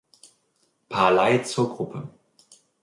[0.89, 2.09] Paley" zur Gruppe.